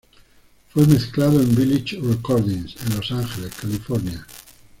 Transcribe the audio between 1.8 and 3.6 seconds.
Recordings, en Los Ángeles,